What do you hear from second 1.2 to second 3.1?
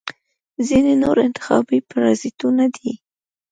انتخابي پرازیتونه دي.